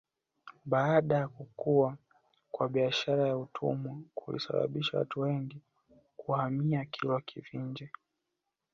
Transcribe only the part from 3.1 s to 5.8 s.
ya utumwa kulisababisha watu wengi